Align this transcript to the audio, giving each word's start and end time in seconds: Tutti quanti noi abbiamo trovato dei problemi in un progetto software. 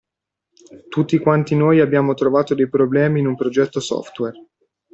Tutti 0.89 1.19
quanti 1.19 1.53
noi 1.53 1.79
abbiamo 1.79 2.15
trovato 2.15 2.55
dei 2.55 2.67
problemi 2.67 3.19
in 3.19 3.27
un 3.27 3.35
progetto 3.35 3.79
software. 3.79 4.35